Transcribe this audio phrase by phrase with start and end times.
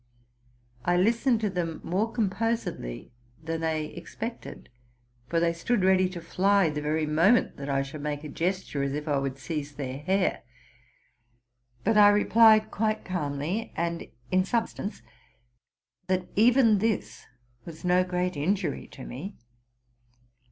[0.83, 3.11] I listened to them more composedly
[3.43, 4.67] than they expected,
[5.29, 7.83] for 58 TRUTH AND FICTION they stood ready to fly the very moment that I
[7.83, 10.41] should make a gesture as if I would seize their hair.
[11.83, 15.03] But I replied quite calmly, and in substance,
[16.07, 17.27] ''that even this
[17.65, 19.35] was no great injury to me.